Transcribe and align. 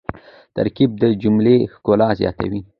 ترکیب 0.55 0.91
د 1.01 1.03
جملې 1.21 1.55
ښکلا 1.73 2.09
زیاتوي. 2.19 2.61